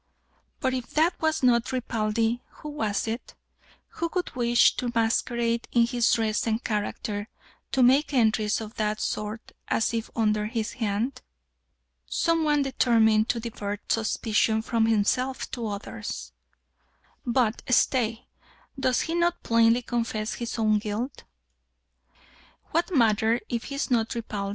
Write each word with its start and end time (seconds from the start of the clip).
"But 0.59 0.73
if 0.73 0.87
that 0.95 1.21
was 1.21 1.43
not 1.43 1.65
Ripaldi, 1.71 2.39
who 2.53 2.69
was 2.69 3.07
it? 3.07 3.35
Who 3.89 4.09
would 4.15 4.35
wish 4.35 4.75
to 4.77 4.91
masquerade 4.95 5.67
in 5.71 5.85
his 5.85 6.11
dress 6.13 6.47
and 6.47 6.63
character, 6.63 7.29
to 7.71 7.83
make 7.83 8.11
entries 8.11 8.61
of 8.61 8.73
that 8.77 8.99
sort, 8.99 9.51
as 9.67 9.93
if 9.93 10.09
under 10.15 10.47
his 10.47 10.71
hand?" 10.73 11.21
"Some 12.07 12.43
one 12.43 12.63
determined 12.63 13.29
to 13.29 13.39
divert 13.39 13.91
suspicion 13.91 14.63
from 14.63 14.87
himself 14.87 15.51
to 15.51 15.67
others" 15.67 16.31
"But 17.23 17.61
stay 17.69 18.27
does 18.79 19.01
he 19.01 19.13
not 19.13 19.43
plainly 19.43 19.83
confess 19.83 20.33
his 20.33 20.57
own 20.57 20.79
guilt?" 20.79 21.25
"What 22.71 22.89
matter 22.89 23.39
if 23.49 23.65
he 23.65 23.75
is 23.75 23.91
not 23.91 24.15
Ripaldi? 24.15 24.49